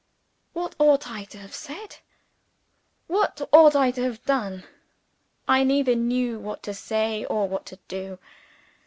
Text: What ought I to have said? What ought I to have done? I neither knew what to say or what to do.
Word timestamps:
What 0.53 0.73
ought 0.79 1.07
I 1.11 1.25
to 1.25 1.37
have 1.37 1.53
said? 1.53 1.97
What 3.05 3.39
ought 3.53 3.75
I 3.75 3.91
to 3.91 4.01
have 4.01 4.25
done? 4.25 4.63
I 5.47 5.63
neither 5.63 5.93
knew 5.93 6.39
what 6.39 6.63
to 6.63 6.73
say 6.73 7.23
or 7.25 7.47
what 7.47 7.67
to 7.67 7.77
do. 7.87 8.17